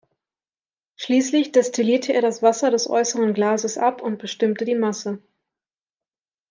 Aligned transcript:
Schließlich 0.95 1.51
destillierte 1.51 2.11
er 2.11 2.23
das 2.23 2.41
Wasser 2.41 2.71
des 2.71 2.89
äußeren 2.89 3.35
Glases 3.35 3.77
ab 3.77 4.01
und 4.01 4.17
bestimmte 4.17 4.65
die 4.65 4.73
Masse. 4.73 5.21